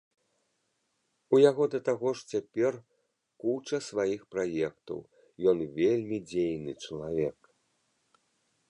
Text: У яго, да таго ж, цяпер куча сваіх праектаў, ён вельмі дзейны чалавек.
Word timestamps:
У 1.37 1.39
яго, 1.49 1.63
да 1.73 1.79
таго 1.89 2.13
ж, 2.21 2.25
цяпер 2.35 2.73
куча 3.45 3.77
сваіх 3.89 4.21
праектаў, 4.37 4.99
ён 5.53 5.57
вельмі 5.79 6.17
дзейны 6.33 6.71
чалавек. 6.83 7.37